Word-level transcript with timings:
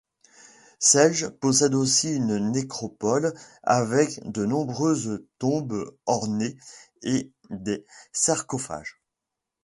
Selge 0.79 1.27
possède 1.29 1.75
aussi 1.75 2.15
une 2.15 2.39
nécropole 2.53 3.35
avec 3.61 4.19
de 4.31 4.47
nombreuses 4.47 5.23
tombes 5.37 5.95
ornées 6.07 6.57
et 7.03 7.31
des 7.51 7.85
sarcophages. 8.11 8.99